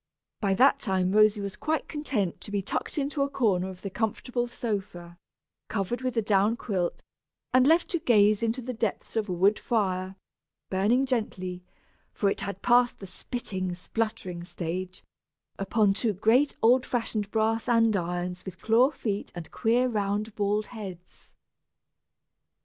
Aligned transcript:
By 0.39 0.55
that 0.55 0.79
time 0.79 1.11
Rosy 1.11 1.41
was 1.41 1.55
quite 1.55 1.87
content 1.87 2.41
to 2.41 2.49
be 2.49 2.63
tucked 2.63 2.97
into 2.97 3.21
a 3.21 3.29
corner 3.29 3.69
of 3.69 3.83
the 3.83 3.91
comfortable 3.91 4.47
sofa, 4.47 5.19
covered 5.67 6.01
with 6.01 6.17
a 6.17 6.23
down 6.23 6.57
quilt, 6.57 7.03
and 7.53 7.67
left 7.67 7.87
to 7.89 7.99
gaze 7.99 8.41
into 8.41 8.63
the 8.63 8.73
depths 8.73 9.15
of 9.15 9.29
a 9.29 9.31
woodfire, 9.31 10.15
burning 10.71 11.05
gently 11.05 11.61
(for 12.13 12.31
it 12.31 12.41
had 12.41 12.63
passed 12.63 12.97
the 12.97 13.05
spitting, 13.05 13.75
spluttering 13.75 14.43
stage), 14.43 15.03
upon 15.59 15.93
two 15.93 16.13
great 16.13 16.55
old 16.63 16.83
fashioned 16.83 17.29
brass 17.29 17.69
andirons 17.69 18.43
with 18.43 18.59
claw 18.59 18.89
feet 18.89 19.31
and 19.35 19.51
queer 19.51 19.87
round 19.87 20.33
bald 20.35 20.65
heads. 20.73 21.35